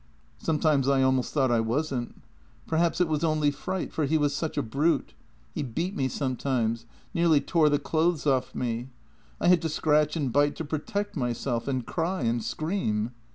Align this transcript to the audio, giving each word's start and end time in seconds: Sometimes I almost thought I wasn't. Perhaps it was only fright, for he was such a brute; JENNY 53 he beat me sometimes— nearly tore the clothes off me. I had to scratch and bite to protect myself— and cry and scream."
Sometimes 0.39 0.87
I 0.87 1.03
almost 1.03 1.31
thought 1.31 1.51
I 1.51 1.59
wasn't. 1.59 2.23
Perhaps 2.65 2.99
it 2.99 3.07
was 3.07 3.23
only 3.23 3.51
fright, 3.51 3.93
for 3.93 4.05
he 4.07 4.17
was 4.17 4.33
such 4.35 4.57
a 4.57 4.63
brute; 4.63 5.13
JENNY 5.53 5.53
53 5.53 5.53
he 5.53 5.63
beat 5.63 5.95
me 5.95 6.07
sometimes— 6.07 6.87
nearly 7.13 7.39
tore 7.39 7.69
the 7.69 7.77
clothes 7.77 8.25
off 8.25 8.55
me. 8.55 8.89
I 9.39 9.47
had 9.47 9.61
to 9.61 9.69
scratch 9.69 10.15
and 10.15 10.33
bite 10.33 10.55
to 10.55 10.65
protect 10.65 11.15
myself— 11.15 11.67
and 11.67 11.85
cry 11.85 12.21
and 12.23 12.43
scream." 12.43 13.11